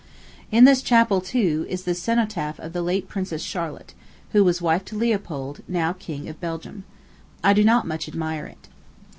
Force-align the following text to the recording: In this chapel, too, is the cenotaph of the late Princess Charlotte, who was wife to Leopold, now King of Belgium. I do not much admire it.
In 0.51 0.63
this 0.63 0.81
chapel, 0.81 1.21
too, 1.21 1.67
is 1.69 1.83
the 1.83 1.93
cenotaph 1.93 2.59
of 2.59 2.73
the 2.73 2.81
late 2.81 3.07
Princess 3.07 3.43
Charlotte, 3.43 3.93
who 4.31 4.43
was 4.43 4.59
wife 4.59 4.83
to 4.85 4.97
Leopold, 4.97 5.61
now 5.67 5.93
King 5.93 6.27
of 6.27 6.41
Belgium. 6.41 6.85
I 7.43 7.53
do 7.53 7.63
not 7.63 7.85
much 7.85 8.07
admire 8.07 8.47
it. 8.47 8.67